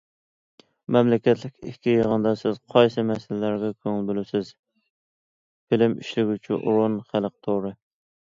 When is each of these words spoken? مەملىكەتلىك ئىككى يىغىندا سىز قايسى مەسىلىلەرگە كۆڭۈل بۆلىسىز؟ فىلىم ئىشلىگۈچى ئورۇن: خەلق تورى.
مەملىكەتلىك 0.95 1.67
ئىككى 1.71 1.93
يىغىندا 1.95 2.31
سىز 2.43 2.57
قايسى 2.75 3.03
مەسىلىلەرگە 3.09 3.69
كۆڭۈل 3.85 4.09
بۆلىسىز؟ 4.09 4.51
فىلىم 5.69 5.97
ئىشلىگۈچى 6.05 6.59
ئورۇن: 6.61 6.97
خەلق 7.13 7.37
تورى. 7.49 7.75